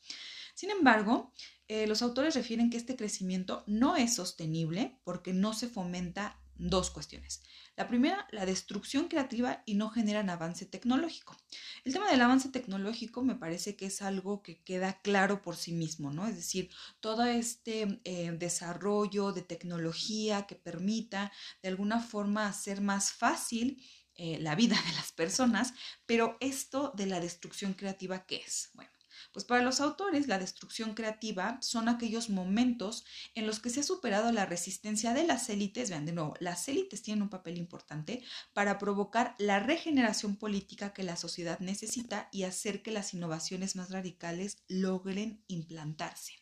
Sin 0.54 0.70
embargo, 0.70 1.32
eh, 1.68 1.86
los 1.86 2.02
autores 2.02 2.34
refieren 2.34 2.68
que 2.68 2.78
este 2.78 2.96
crecimiento 2.96 3.62
no 3.68 3.96
es 3.96 4.14
sostenible 4.14 4.98
porque 5.04 5.32
no 5.32 5.52
se 5.54 5.68
fomenta 5.68 6.40
dos 6.58 6.90
cuestiones. 6.90 7.42
La 7.76 7.86
primera, 7.86 8.26
la 8.32 8.44
destrucción 8.44 9.08
creativa 9.08 9.62
y 9.64 9.74
no 9.74 9.88
generan 9.88 10.30
avance 10.30 10.66
tecnológico. 10.66 11.36
El 11.84 11.92
tema 11.92 12.10
del 12.10 12.20
avance 12.20 12.48
tecnológico 12.48 13.22
me 13.22 13.36
parece 13.36 13.76
que 13.76 13.86
es 13.86 14.02
algo 14.02 14.42
que 14.42 14.62
queda 14.62 15.00
claro 15.00 15.42
por 15.42 15.56
sí 15.56 15.72
mismo, 15.72 16.10
¿no? 16.10 16.26
Es 16.26 16.34
decir, 16.34 16.70
todo 17.00 17.24
este 17.24 18.00
eh, 18.04 18.32
desarrollo 18.32 19.32
de 19.32 19.42
tecnología 19.42 20.46
que 20.46 20.56
permita 20.56 21.32
de 21.62 21.68
alguna 21.68 22.00
forma 22.00 22.48
hacer 22.48 22.80
más 22.80 23.12
fácil 23.12 23.80
eh, 24.16 24.38
la 24.40 24.56
vida 24.56 24.76
de 24.84 24.92
las 24.94 25.12
personas, 25.12 25.72
pero 26.04 26.36
esto 26.40 26.92
de 26.96 27.06
la 27.06 27.20
destrucción 27.20 27.74
creativa, 27.74 28.26
¿qué 28.26 28.38
es? 28.38 28.70
Bueno, 28.74 28.90
pues 29.38 29.46
para 29.46 29.62
los 29.62 29.80
autores, 29.80 30.26
la 30.26 30.40
destrucción 30.40 30.94
creativa 30.94 31.58
son 31.62 31.88
aquellos 31.88 32.28
momentos 32.28 33.04
en 33.36 33.46
los 33.46 33.60
que 33.60 33.70
se 33.70 33.78
ha 33.78 33.82
superado 33.84 34.32
la 34.32 34.46
resistencia 34.46 35.14
de 35.14 35.22
las 35.22 35.48
élites, 35.48 35.90
vean 35.90 36.06
de 36.06 36.12
nuevo, 36.12 36.34
las 36.40 36.66
élites 36.66 37.02
tienen 37.02 37.22
un 37.22 37.28
papel 37.28 37.56
importante 37.56 38.24
para 38.52 38.78
provocar 38.78 39.36
la 39.38 39.60
regeneración 39.60 40.34
política 40.34 40.92
que 40.92 41.04
la 41.04 41.14
sociedad 41.14 41.60
necesita 41.60 42.28
y 42.32 42.42
hacer 42.42 42.82
que 42.82 42.90
las 42.90 43.14
innovaciones 43.14 43.76
más 43.76 43.92
radicales 43.92 44.64
logren 44.66 45.44
implantarse. 45.46 46.32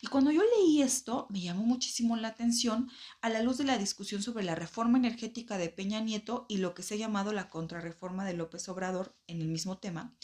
Y 0.00 0.08
cuando 0.08 0.32
yo 0.32 0.42
leí 0.42 0.82
esto, 0.82 1.28
me 1.30 1.42
llamó 1.42 1.62
muchísimo 1.62 2.16
la 2.16 2.26
atención 2.26 2.90
a 3.20 3.28
la 3.28 3.40
luz 3.40 3.58
de 3.58 3.64
la 3.66 3.78
discusión 3.78 4.20
sobre 4.20 4.42
la 4.42 4.56
reforma 4.56 4.98
energética 4.98 5.58
de 5.58 5.68
Peña 5.68 6.00
Nieto 6.00 6.44
y 6.48 6.56
lo 6.56 6.74
que 6.74 6.82
se 6.82 6.94
ha 6.94 6.98
llamado 6.98 7.32
la 7.32 7.48
contrarreforma 7.48 8.26
de 8.26 8.34
López 8.34 8.68
Obrador 8.68 9.14
en 9.28 9.40
el 9.40 9.46
mismo 9.46 9.78
tema. 9.78 10.16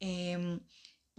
Em, 0.00 0.60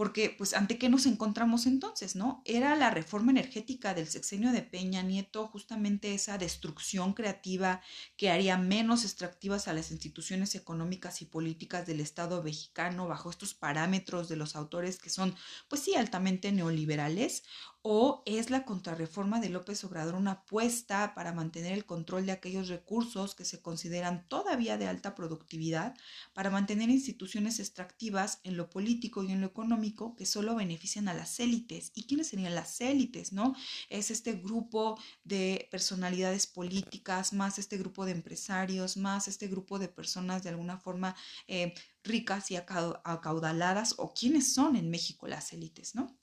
porque, 0.02 0.34
pues, 0.36 0.56
¿ante 0.56 0.80
qué 0.80 0.90
nos 0.90 1.06
encontramos 1.06 1.68
entonces, 1.68 2.16
no? 2.16 2.42
Era 2.44 2.76
la 2.76 2.90
reforma 2.90 3.30
energética 3.30 3.94
del 3.94 4.08
sexenio 4.08 4.52
de 4.52 4.64
Peña 4.64 5.04
Nieto, 5.04 5.48
justamente 5.48 6.16
esa 6.16 6.40
destrucción 6.40 7.14
creativa 7.14 7.82
que 8.18 8.32
haría 8.32 8.58
menos 8.58 9.04
extractivas 9.04 9.68
a 9.68 9.74
las 9.74 9.92
instituciones 9.92 10.56
económicas 10.56 11.22
y 11.22 11.26
políticas 11.26 11.86
del 11.86 12.00
Estado 12.00 12.42
mexicano 12.42 13.08
bajo 13.08 13.30
estos 13.30 13.54
parámetros 13.54 14.28
de 14.28 14.38
los 14.38 14.56
autores 14.56 14.98
que 14.98 15.12
son, 15.12 15.36
pues 15.70 15.84
sí, 15.84 15.94
altamente 15.94 16.52
neoliberales, 16.52 17.44
¿O 17.84 18.22
es 18.28 18.52
la 18.52 18.64
contrarreforma 18.64 19.40
de 19.40 19.50
López 19.50 19.84
Obrador 19.84 20.14
una 20.14 20.34
apuesta 20.34 21.16
para 21.16 21.34
mantener 21.34 21.74
el 21.74 21.86
control 21.86 22.28
de 22.28 22.32
aquellos 22.32 22.68
recursos 22.68 23.34
que 23.34 23.44
se 23.44 23.60
consideran 23.60 24.28
todavía 24.28 24.78
de 24.78 24.86
alta 24.86 25.16
productividad, 25.16 25.96
para 26.34 26.52
mantener 26.52 26.92
instituciones 26.92 27.60
extractivas 27.60 28.40
en 28.44 28.56
lo 28.56 28.70
político 28.70 29.24
y 29.24 29.32
en 29.32 29.42
lo 29.42 29.48
económico 29.48 30.16
que 30.16 30.28
solo 30.28 30.54
benefician 30.56 31.08
a 31.08 31.16
las 31.16 31.40
élites? 31.40 31.92
¿Y 31.96 32.04
quiénes 32.04 32.28
serían 32.28 32.54
las 32.54 32.80
élites? 32.82 33.34
¿No? 33.34 33.56
Es 33.90 34.12
este 34.12 34.34
grupo 34.34 35.00
de 35.24 35.68
personalidades 35.72 36.46
políticas, 36.46 37.34
más 37.34 37.58
este 37.58 37.80
grupo 37.80 38.06
de 38.06 38.12
empresarios, 38.12 38.96
más 38.96 39.28
este 39.28 39.48
grupo 39.48 39.80
de 39.80 39.88
personas 39.88 40.44
de 40.44 40.50
alguna 40.50 40.78
forma 40.78 41.16
eh, 41.48 41.74
ricas 42.04 42.52
y 42.52 42.58
acaudaladas, 42.58 43.96
o 43.98 44.14
quiénes 44.14 44.54
son 44.54 44.76
en 44.76 44.92
México 44.92 45.28
las 45.28 45.52
élites, 45.52 45.96
¿no? 45.96 46.21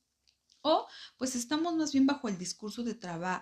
O 0.61 0.87
pues 1.17 1.35
estamos 1.35 1.75
más 1.75 1.91
bien 1.93 2.05
bajo 2.05 2.27
el 2.27 2.37
discurso 2.37 2.83
de, 2.83 2.97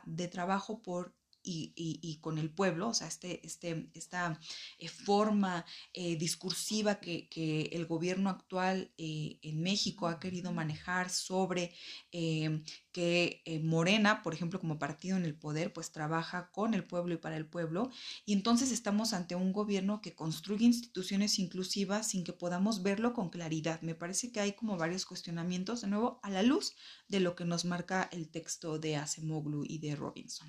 de 0.06 0.28
trabajo 0.28 0.82
por 0.82 1.16
y, 1.48 2.18
con 2.22 2.38
el 2.38 2.50
pueblo, 2.50 2.90
o 2.90 2.94
sea, 2.94 3.08
este, 3.08 3.46
este, 3.46 3.90
esta 3.94 4.40
eh, 4.80 4.88
forma 4.88 5.66
eh, 5.94 6.18
discursiva 6.18 7.00
que, 7.00 7.28
el 7.72 7.86
gobierno 7.86 8.30
actual 8.30 8.92
eh, 8.98 9.40
en 9.42 9.62
México 9.62 10.08
ha 10.08 10.20
querido 10.20 10.52
manejar 10.52 11.10
sobre 11.10 11.74
que 12.12 13.62
Morena, 13.64 14.24
por 14.24 14.34
ejemplo, 14.34 14.60
como 14.60 14.80
partido 14.80 15.18
en 15.18 15.26
el 15.26 15.36
poder, 15.36 15.72
pues 15.72 15.92
trabaja 15.92 16.50
con 16.52 16.74
el 16.74 16.84
pueblo 16.84 17.14
y 17.14 17.18
para 17.18 17.38
el 17.38 17.46
pueblo, 17.46 17.92
y 18.26 18.34
entonces 18.34 18.72
estamos 18.72 19.14
ante 19.14 19.36
un 19.36 19.54
gobierno 19.54 20.02
que 20.02 20.16
construye 20.16 20.66
instituciones 20.66 21.40
inclusivas 21.40 22.10
sin 22.10 22.24
que 22.24 22.34
podamos 22.34 22.82
verlo 22.82 23.14
con 23.14 23.30
claridad. 23.30 23.82
Me 23.82 23.96
parece 23.96 24.32
que 24.32 24.40
hay 24.40 24.54
como 24.54 24.78
varios 24.78 25.06
cuestionamientos, 25.06 25.82
de 25.82 25.88
nuevo, 25.88 26.20
a 26.24 26.30
la 26.30 26.44
luz 26.44 26.76
de 27.08 27.20
lo 27.20 27.36
que 27.36 27.46
nos 27.46 27.66
marca 27.66 28.10
el 28.12 28.30
texto 28.30 28.80
de 28.80 28.96
Acemoglu 28.96 29.64
y 29.66 29.80
de 29.80 29.96
Robinson. 29.96 30.48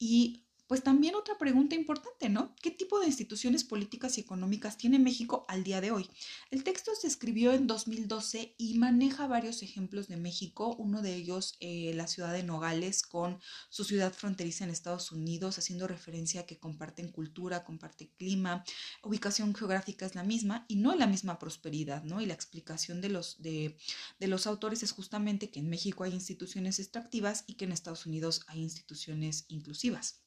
Y 0.00 0.42
pues 0.70 0.84
también 0.84 1.16
otra 1.16 1.36
pregunta 1.36 1.74
importante, 1.74 2.28
¿no? 2.28 2.54
¿Qué 2.62 2.70
tipo 2.70 3.00
de 3.00 3.06
instituciones 3.06 3.64
políticas 3.64 4.16
y 4.16 4.20
económicas 4.20 4.78
tiene 4.78 5.00
México 5.00 5.44
al 5.48 5.64
día 5.64 5.80
de 5.80 5.90
hoy? 5.90 6.08
El 6.52 6.62
texto 6.62 6.92
se 6.94 7.08
escribió 7.08 7.52
en 7.52 7.66
2012 7.66 8.54
y 8.56 8.78
maneja 8.78 9.26
varios 9.26 9.64
ejemplos 9.64 10.06
de 10.06 10.16
México, 10.16 10.76
uno 10.78 11.02
de 11.02 11.16
ellos 11.16 11.56
eh, 11.58 11.90
la 11.96 12.06
ciudad 12.06 12.32
de 12.32 12.44
Nogales 12.44 13.02
con 13.02 13.40
su 13.68 13.82
ciudad 13.82 14.12
fronteriza 14.12 14.62
en 14.62 14.70
Estados 14.70 15.10
Unidos, 15.10 15.58
haciendo 15.58 15.88
referencia 15.88 16.42
a 16.42 16.46
que 16.46 16.60
comparten 16.60 17.10
cultura, 17.10 17.64
comparten 17.64 18.12
clima, 18.16 18.62
ubicación 19.02 19.56
geográfica 19.56 20.06
es 20.06 20.14
la 20.14 20.22
misma 20.22 20.66
y 20.68 20.76
no 20.76 20.94
la 20.94 21.08
misma 21.08 21.40
prosperidad, 21.40 22.04
¿no? 22.04 22.20
Y 22.20 22.26
la 22.26 22.34
explicación 22.34 23.00
de 23.00 23.08
los, 23.08 23.42
de, 23.42 23.76
de 24.20 24.28
los 24.28 24.46
autores 24.46 24.84
es 24.84 24.92
justamente 24.92 25.50
que 25.50 25.58
en 25.58 25.68
México 25.68 26.04
hay 26.04 26.12
instituciones 26.12 26.78
extractivas 26.78 27.42
y 27.48 27.54
que 27.54 27.64
en 27.64 27.72
Estados 27.72 28.06
Unidos 28.06 28.44
hay 28.46 28.60
instituciones 28.60 29.46
inclusivas. 29.48 30.20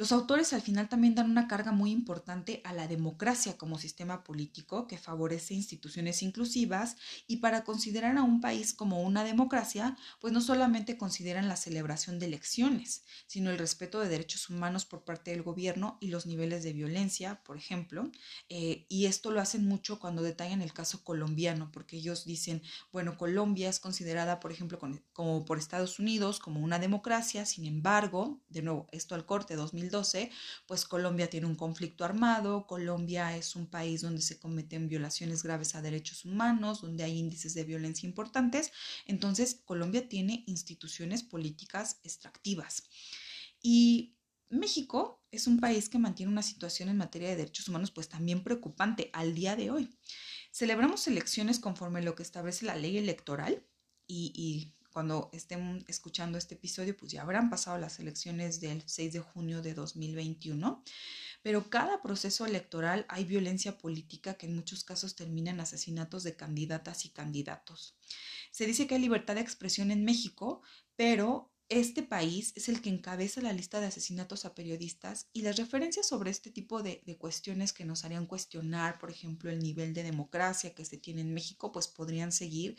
Los 0.00 0.12
autores 0.12 0.54
al 0.54 0.62
final 0.62 0.88
también 0.88 1.14
dan 1.14 1.30
una 1.30 1.46
carga 1.46 1.72
muy 1.72 1.90
importante 1.90 2.62
a 2.64 2.72
la 2.72 2.88
democracia 2.88 3.58
como 3.58 3.78
sistema 3.78 4.24
político 4.24 4.86
que 4.86 4.96
favorece 4.96 5.52
instituciones 5.52 6.22
inclusivas 6.22 6.96
y 7.26 7.36
para 7.36 7.64
considerar 7.64 8.16
a 8.16 8.22
un 8.22 8.40
país 8.40 8.72
como 8.72 9.02
una 9.02 9.24
democracia, 9.24 9.98
pues 10.18 10.32
no 10.32 10.40
solamente 10.40 10.96
consideran 10.96 11.48
la 11.48 11.56
celebración 11.56 12.18
de 12.18 12.24
elecciones, 12.24 13.04
sino 13.26 13.50
el 13.50 13.58
respeto 13.58 14.00
de 14.00 14.08
derechos 14.08 14.48
humanos 14.48 14.86
por 14.86 15.04
parte 15.04 15.32
del 15.32 15.42
gobierno 15.42 15.98
y 16.00 16.06
los 16.06 16.24
niveles 16.24 16.62
de 16.62 16.72
violencia, 16.72 17.42
por 17.44 17.58
ejemplo. 17.58 18.10
Eh, 18.48 18.86
y 18.88 19.04
esto 19.04 19.30
lo 19.30 19.42
hacen 19.42 19.66
mucho 19.66 19.98
cuando 19.98 20.22
detallan 20.22 20.62
el 20.62 20.72
caso 20.72 21.04
colombiano, 21.04 21.70
porque 21.70 21.98
ellos 21.98 22.24
dicen, 22.24 22.62
bueno, 22.90 23.18
Colombia 23.18 23.68
es 23.68 23.80
considerada, 23.80 24.40
por 24.40 24.50
ejemplo, 24.50 24.78
como 25.12 25.44
por 25.44 25.58
Estados 25.58 25.98
Unidos 25.98 26.38
como 26.38 26.60
una 26.60 26.78
democracia, 26.78 27.44
sin 27.44 27.66
embargo, 27.66 28.40
de 28.48 28.62
nuevo, 28.62 28.88
esto 28.92 29.14
al 29.14 29.26
corte 29.26 29.56
2000 29.56 29.89
pues 30.66 30.84
Colombia 30.84 31.28
tiene 31.28 31.46
un 31.46 31.54
conflicto 31.54 32.04
armado, 32.04 32.66
Colombia 32.66 33.36
es 33.36 33.56
un 33.56 33.66
país 33.66 34.02
donde 34.02 34.22
se 34.22 34.38
cometen 34.38 34.88
violaciones 34.88 35.42
graves 35.42 35.74
a 35.74 35.82
derechos 35.82 36.24
humanos, 36.24 36.80
donde 36.82 37.04
hay 37.04 37.18
índices 37.18 37.54
de 37.54 37.64
violencia 37.64 38.06
importantes, 38.06 38.72
entonces 39.06 39.62
Colombia 39.64 40.08
tiene 40.08 40.44
instituciones 40.46 41.22
políticas 41.22 42.00
extractivas. 42.02 42.84
Y 43.62 44.16
México 44.48 45.22
es 45.30 45.46
un 45.46 45.60
país 45.60 45.88
que 45.88 45.98
mantiene 45.98 46.32
una 46.32 46.42
situación 46.42 46.88
en 46.88 46.96
materia 46.96 47.28
de 47.28 47.36
derechos 47.36 47.68
humanos 47.68 47.90
pues 47.90 48.08
también 48.08 48.42
preocupante 48.42 49.10
al 49.12 49.34
día 49.34 49.54
de 49.56 49.70
hoy. 49.70 49.90
Celebramos 50.52 51.06
elecciones 51.06 51.60
conforme 51.60 52.00
a 52.00 52.02
lo 52.02 52.14
que 52.14 52.24
establece 52.24 52.66
la 52.66 52.74
ley 52.74 52.98
electoral 52.98 53.64
y 54.08 54.74
cuando 54.92 55.30
estén 55.32 55.84
escuchando 55.88 56.36
este 56.36 56.54
episodio, 56.54 56.96
pues 56.96 57.12
ya 57.12 57.22
habrán 57.22 57.48
pasado 57.48 57.78
las 57.78 57.98
elecciones 58.00 58.60
del 58.60 58.82
6 58.84 59.12
de 59.12 59.20
junio 59.20 59.62
de 59.62 59.74
2021, 59.74 60.82
pero 61.42 61.70
cada 61.70 62.02
proceso 62.02 62.44
electoral 62.44 63.06
hay 63.08 63.24
violencia 63.24 63.78
política 63.78 64.34
que 64.34 64.46
en 64.46 64.54
muchos 64.54 64.84
casos 64.84 65.16
termina 65.16 65.50
en 65.50 65.60
asesinatos 65.60 66.22
de 66.24 66.36
candidatas 66.36 67.04
y 67.04 67.10
candidatos. 67.10 67.96
Se 68.50 68.66
dice 68.66 68.86
que 68.86 68.96
hay 68.96 69.00
libertad 69.00 69.36
de 69.36 69.40
expresión 69.40 69.90
en 69.90 70.04
México, 70.04 70.62
pero 70.96 71.50
este 71.70 72.02
país 72.02 72.52
es 72.56 72.68
el 72.68 72.82
que 72.82 72.90
encabeza 72.90 73.40
la 73.40 73.52
lista 73.52 73.80
de 73.80 73.86
asesinatos 73.86 74.44
a 74.44 74.56
periodistas 74.56 75.28
y 75.32 75.42
las 75.42 75.56
referencias 75.56 76.08
sobre 76.08 76.32
este 76.32 76.50
tipo 76.50 76.82
de, 76.82 77.00
de, 77.06 77.16
cuestiones 77.16 77.72
que 77.72 77.84
nos 77.84 78.04
harían 78.04 78.26
cuestionar, 78.26 78.98
por 78.98 79.08
ejemplo, 79.08 79.50
el 79.50 79.60
nivel 79.60 79.94
de 79.94 80.02
democracia 80.02 80.74
que 80.74 80.84
se 80.84 80.98
tiene 80.98 81.20
en 81.20 81.32
México, 81.32 81.70
pues 81.70 81.86
podrían 81.86 82.32
seguir 82.32 82.76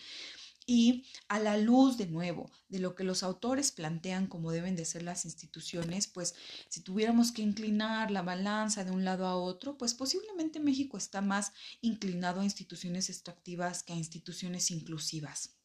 y 0.73 1.03
a 1.27 1.37
la 1.37 1.57
luz 1.57 1.97
de 1.97 2.07
nuevo 2.07 2.49
de 2.69 2.79
lo 2.79 2.95
que 2.95 3.03
los 3.03 3.23
autores 3.23 3.73
plantean 3.73 4.27
como 4.27 4.53
deben 4.53 4.77
de 4.77 4.85
ser 4.85 5.03
las 5.03 5.25
instituciones, 5.25 6.07
pues 6.07 6.33
si 6.69 6.79
tuviéramos 6.79 7.33
que 7.33 7.41
inclinar 7.41 8.09
la 8.09 8.21
balanza 8.21 8.85
de 8.85 8.91
un 8.91 9.03
lado 9.03 9.25
a 9.25 9.35
otro, 9.35 9.77
pues 9.77 9.93
posiblemente 9.93 10.61
México 10.61 10.97
está 10.97 11.19
más 11.19 11.51
inclinado 11.81 12.39
a 12.39 12.45
instituciones 12.45 13.09
extractivas 13.09 13.83
que 13.83 13.91
a 13.91 13.97
instituciones 13.97 14.71
inclusivas. 14.71 15.57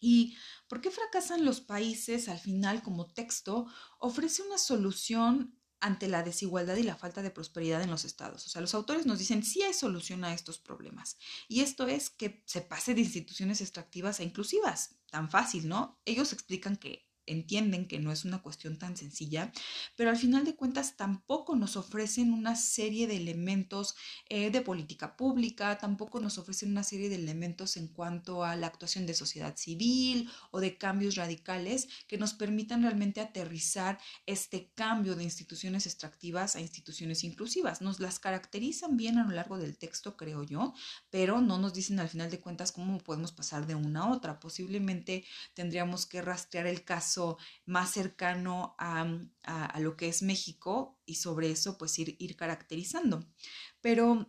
¿Y 0.00 0.34
por 0.68 0.80
qué 0.80 0.90
fracasan 0.90 1.44
los 1.44 1.60
países 1.60 2.30
al 2.30 2.38
final 2.38 2.82
como 2.82 3.12
texto? 3.12 3.66
Ofrece 3.98 4.40
una 4.40 4.56
solución 4.56 5.54
ante 5.84 6.08
la 6.08 6.22
desigualdad 6.22 6.76
y 6.76 6.82
la 6.82 6.96
falta 6.96 7.20
de 7.20 7.30
prosperidad 7.30 7.82
en 7.82 7.90
los 7.90 8.06
estados. 8.06 8.46
O 8.46 8.48
sea, 8.48 8.62
los 8.62 8.74
autores 8.74 9.04
nos 9.04 9.18
dicen 9.18 9.44
sí 9.44 9.62
hay 9.62 9.74
solución 9.74 10.24
a 10.24 10.32
estos 10.32 10.58
problemas. 10.58 11.18
Y 11.46 11.60
esto 11.60 11.86
es 11.86 12.08
que 12.08 12.42
se 12.46 12.62
pase 12.62 12.94
de 12.94 13.02
instituciones 13.02 13.60
extractivas 13.60 14.18
a 14.18 14.22
inclusivas. 14.22 14.96
Tan 15.10 15.28
fácil, 15.30 15.68
¿no? 15.68 16.00
Ellos 16.06 16.32
explican 16.32 16.78
que 16.78 17.03
entienden 17.26 17.86
que 17.88 17.98
no 17.98 18.12
es 18.12 18.24
una 18.24 18.42
cuestión 18.42 18.78
tan 18.78 18.96
sencilla, 18.96 19.52
pero 19.96 20.10
al 20.10 20.16
final 20.16 20.44
de 20.44 20.54
cuentas 20.54 20.96
tampoco 20.96 21.56
nos 21.56 21.76
ofrecen 21.76 22.32
una 22.32 22.56
serie 22.56 23.06
de 23.06 23.16
elementos 23.16 23.94
eh, 24.28 24.50
de 24.50 24.60
política 24.60 25.16
pública, 25.16 25.78
tampoco 25.78 26.20
nos 26.20 26.38
ofrecen 26.38 26.70
una 26.70 26.82
serie 26.82 27.08
de 27.08 27.16
elementos 27.16 27.76
en 27.76 27.88
cuanto 27.88 28.44
a 28.44 28.56
la 28.56 28.66
actuación 28.66 29.06
de 29.06 29.14
sociedad 29.14 29.56
civil 29.56 30.30
o 30.50 30.60
de 30.60 30.76
cambios 30.78 31.16
radicales 31.16 31.88
que 32.06 32.18
nos 32.18 32.34
permitan 32.34 32.82
realmente 32.82 33.20
aterrizar 33.20 33.98
este 34.26 34.72
cambio 34.74 35.16
de 35.16 35.24
instituciones 35.24 35.86
extractivas 35.86 36.56
a 36.56 36.60
instituciones 36.60 37.24
inclusivas. 37.24 37.80
Nos 37.80 38.00
las 38.00 38.18
caracterizan 38.18 38.96
bien 38.96 39.18
a 39.18 39.24
lo 39.24 39.30
largo 39.30 39.58
del 39.58 39.76
texto, 39.78 40.16
creo 40.16 40.44
yo, 40.44 40.74
pero 41.10 41.40
no 41.40 41.58
nos 41.58 41.74
dicen 41.74 42.00
al 42.00 42.08
final 42.08 42.30
de 42.30 42.40
cuentas 42.40 42.72
cómo 42.72 42.98
podemos 42.98 43.32
pasar 43.32 43.66
de 43.66 43.74
una 43.74 44.00
a 44.00 44.10
otra. 44.10 44.40
Posiblemente 44.40 45.24
tendríamos 45.54 46.06
que 46.06 46.22
rastrear 46.22 46.66
el 46.66 46.84
caso 46.84 47.13
más 47.66 47.90
cercano 47.90 48.76
mm, 48.78 49.30
a, 49.44 49.80
lo 49.80 49.96
que 49.96 50.08
es 50.08 50.22
México 50.22 50.98
y 51.06 51.16
sobre 51.16 51.50
eso 51.50 51.78
pues 51.78 51.98
ir, 51.98 52.16
ir 52.18 52.36
caracterizando. 52.36 53.24
Pero 53.80 54.28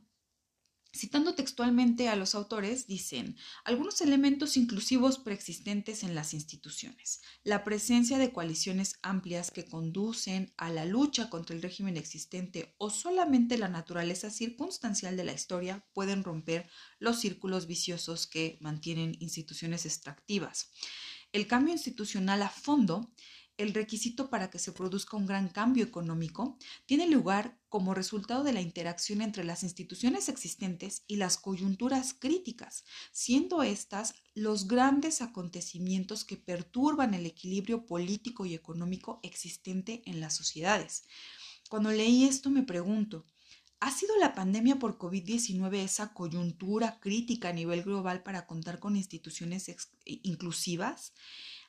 Citando 0.95 1.35
textualmente 1.35 2.07
a 2.07 2.15
los 2.15 2.35
autores, 2.35 2.87
dicen 2.87 3.35
algunos 3.65 3.99
elementos 3.99 4.55
inclusivos 4.55 5.19
preexistentes 5.19 6.03
en 6.03 6.15
las 6.15 6.33
instituciones, 6.33 7.21
la 7.43 7.65
presencia 7.65 8.17
de 8.17 8.31
coaliciones 8.31 8.97
amplias 9.01 9.51
que 9.51 9.65
conducen 9.65 10.53
a 10.55 10.69
la 10.69 10.85
lucha 10.85 11.29
contra 11.29 11.53
el 11.53 11.61
régimen 11.61 11.97
existente 11.97 12.75
o 12.77 12.89
solamente 12.89 13.57
la 13.57 13.67
naturaleza 13.67 14.29
circunstancial 14.29 15.17
de 15.17 15.25
la 15.25 15.33
historia 15.33 15.85
pueden 15.91 16.23
romper 16.23 16.69
los 16.97 17.19
círculos 17.19 17.67
viciosos 17.67 18.25
que 18.25 18.57
mantienen 18.61 19.17
instituciones 19.19 19.85
extractivas. 19.85 20.71
El 21.35 21.47
cambio 21.47 21.73
institucional 21.73 22.41
a 22.43 22.49
fondo 22.49 23.11
el 23.57 23.73
requisito 23.73 24.29
para 24.29 24.49
que 24.49 24.57
se 24.57 24.71
produzca 24.71 25.17
un 25.17 25.25
gran 25.25 25.49
cambio 25.49 25.83
económico 25.83 26.57
tiene 26.85 27.09
lugar 27.09 27.59
como 27.67 27.93
resultado 27.93 28.41
de 28.45 28.53
la 28.53 28.61
interacción 28.61 29.21
entre 29.21 29.43
las 29.43 29.61
instituciones 29.61 30.29
existentes 30.29 31.03
y 31.07 31.17
las 31.17 31.37
coyunturas 31.37 32.13
críticas, 32.13 32.85
siendo 33.11 33.63
estas 33.63 34.15
los 34.33 34.69
grandes 34.69 35.21
acontecimientos 35.21 36.23
que 36.23 36.37
perturban 36.37 37.13
el 37.13 37.25
equilibrio 37.25 37.85
político 37.85 38.45
y 38.45 38.53
económico 38.53 39.19
existente 39.21 40.03
en 40.05 40.21
las 40.21 40.33
sociedades. 40.37 41.03
Cuando 41.67 41.91
leí 41.91 42.23
esto 42.23 42.49
me 42.49 42.63
pregunto, 42.63 43.25
¿Ha 43.79 43.91
sido 43.91 44.17
la 44.17 44.33
pandemia 44.33 44.77
por 44.77 44.97
COVID-19 44.97 45.75
esa 45.75 46.13
coyuntura 46.13 46.99
crítica 46.99 47.49
a 47.49 47.53
nivel 47.53 47.83
global 47.83 48.23
para 48.23 48.47
contar 48.47 48.79
con 48.79 48.95
instituciones 48.95 49.69
inclusivas? 50.05 51.13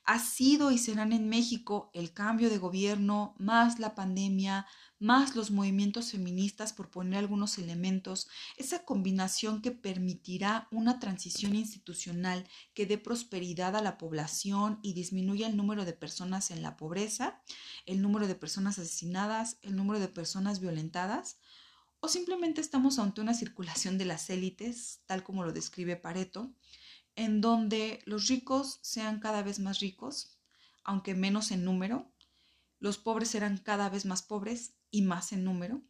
ha 0.07 0.21
sido 0.21 0.71
y 0.71 0.79
serán 0.79 1.13
en 1.13 1.29
México 1.29 1.91
el 1.93 2.13
cambio 2.13 2.49
de 2.49 2.59
gobierno, 2.59 3.35
más 3.39 3.81
la 3.81 3.97
pandemia, 3.97 4.67
más 5.01 5.35
los 5.35 5.51
movimientos 5.51 6.13
feministas, 6.13 6.73
por 6.73 6.91
poner 6.91 7.19
algunos 7.19 7.59
elementos, 7.59 8.29
esa 8.57 8.85
combinación 8.85 9.61
que 9.61 9.73
permitirá 9.73 10.69
una 10.71 11.01
transición 11.01 11.57
institucional 11.57 12.47
que 12.73 12.87
dé 12.87 12.99
prosperidad 12.99 13.75
a 13.75 13.83
la 13.83 13.99
población 13.99 14.79
y 14.81 14.95
disminuya 14.95 15.49
el 15.49 15.57
número 15.57 15.85
de 15.85 15.93
personas 15.93 16.53
en 16.53 16.63
la 16.63 16.77
pobreza, 16.77 17.43
el 17.85 18.01
número 18.01 18.29
de 18.29 18.37
personas 18.37 18.79
asesinadas, 18.79 19.59
el 19.63 19.75
número 19.75 19.99
de 19.99 20.09
personas 20.09 20.61
violentadas, 20.61 21.39
o 22.07 22.09
simplemente 22.09 22.61
estamos 22.61 23.01
ante 23.01 23.21
una 23.21 23.35
circulación 23.35 23.99
de 23.99 24.05
las 24.05 24.31
élites, 24.31 25.01
tal 25.07 25.25
como 25.25 25.43
lo 25.43 25.53
describe 25.53 25.97
Pareto, 25.97 26.53
en 27.17 27.41
donde 27.41 28.01
los 28.05 28.29
ricos 28.29 28.79
sean 28.81 29.19
cada 29.19 29.43
vez 29.43 29.59
más 29.59 29.81
ricos, 29.81 30.39
aunque 30.85 31.17
menos 31.17 31.51
en 31.51 31.65
número, 31.65 32.09
los 32.79 32.97
pobres 32.97 33.31
serán 33.31 33.59
cada 33.59 33.89
vez 33.89 34.05
más 34.05 34.23
pobres 34.23 34.75
y 34.93 35.03
más 35.03 35.33
en 35.33 35.43
número, 35.43 35.83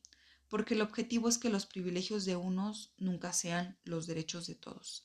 porque 0.49 0.73
el 0.73 0.81
objetivo 0.81 1.29
es 1.29 1.37
que 1.37 1.51
los 1.51 1.67
privilegios 1.67 2.25
de 2.25 2.37
unos 2.37 2.95
nunca 2.97 3.35
sean 3.35 3.77
los 3.85 4.07
derechos 4.07 4.47
de 4.47 4.55
todos. 4.55 5.05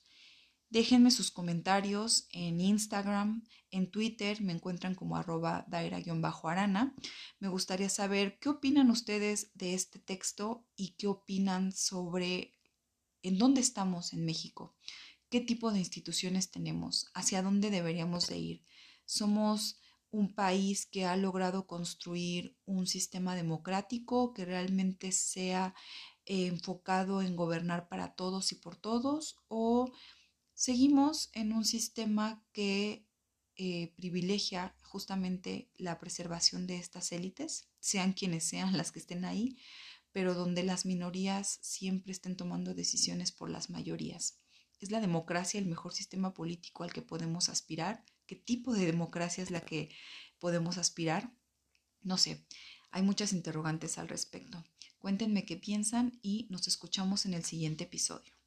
Déjenme 0.72 1.12
sus 1.12 1.30
comentarios 1.30 2.28
en 2.32 2.60
Instagram, 2.60 3.44
en 3.70 3.92
Twitter, 3.92 4.42
me 4.42 4.54
encuentran 4.54 4.96
como 4.96 5.16
arroba 5.16 5.66
daira-arana. 5.68 6.96
Me 7.40 7.48
gustaría 7.48 7.90
saber 7.90 8.40
qué 8.40 8.50
opinan 8.50 8.90
ustedes 8.90 9.52
de 9.54 9.76
este 9.76 10.00
texto 10.00 10.66
y 10.76 10.96
qué 10.98 11.06
opinan 11.06 11.72
sobre 11.72 12.58
en 13.22 13.38
dónde 13.38 13.62
estamos 13.62 14.14
en 14.14 14.26
México 14.26 14.76
qué 15.32 15.40
tipo 15.40 15.72
de 15.72 15.80
instituciones 15.80 16.52
tenemos, 16.52 17.10
hacia 17.14 17.42
dónde 17.42 17.72
deberíamos 17.72 18.28
de 18.28 18.38
ir. 18.38 18.64
Somos 19.06 19.80
un 20.12 20.36
país 20.36 20.86
que 20.86 21.06
ha 21.06 21.16
logrado 21.16 21.68
construir 21.68 22.58
un 22.66 22.86
sistema 22.86 23.34
democrático 23.34 24.34
que 24.34 24.44
realmente 24.44 25.14
sea 25.14 25.74
eh, 26.26 26.48
enfocado 26.48 27.22
en 27.22 27.38
gobernar 27.38 27.88
para 27.88 28.14
todos 28.14 28.52
y 28.52 28.56
por 28.56 28.76
todos 28.76 29.38
o 29.48 29.90
seguimos 30.62 31.32
en 31.34 31.54
un 31.54 31.66
sistema 31.66 32.46
que 32.54 33.08
eh, 33.56 33.94
privilegia 33.96 34.76
justamente 34.84 35.72
la 35.76 35.98
preservación 35.98 36.68
de 36.68 36.78
estas 36.78 37.12
élites, 37.12 37.72
sean 37.80 38.14
quienes 38.14 38.44
sean 38.44 38.78
las 38.78 38.92
que 38.92 39.00
estén 39.00 39.26
ahí, 39.26 39.58
pero 40.12 40.36
donde 40.36 40.62
las 40.62 40.86
minorías 40.86 41.58
siempre 41.64 42.12
estén 42.12 42.38
tomando 42.38 42.76
decisiones 42.76 43.32
por 43.32 43.50
las 43.50 43.72
mayorías. 43.72 44.38
¿Es 44.80 44.92
la 44.92 45.02
democracia 45.02 45.60
el 45.60 45.66
mejor 45.66 45.94
sistema 45.96 46.36
político 46.36 46.84
al 46.84 46.94
que 46.94 47.02
podemos 47.02 47.50
aspirar? 47.50 48.06
¿Qué 48.28 48.36
tipo 48.36 48.72
de 48.72 48.86
democracia 48.86 49.44
es 49.44 49.50
la 49.50 49.62
que 49.62 49.90
podemos 50.38 50.78
aspirar? 50.78 51.34
No 52.04 52.20
sé, 52.20 52.46
hay 52.92 53.02
muchas 53.02 53.34
interrogantes 53.34 53.98
al 53.98 54.10
respecto. 54.10 54.64
Cuéntenme 55.00 55.44
qué 55.44 55.58
piensan 55.58 56.20
y 56.22 56.46
nos 56.52 56.68
escuchamos 56.68 57.26
en 57.26 57.34
el 57.34 57.46
siguiente 57.46 57.86
episodio. 57.86 58.41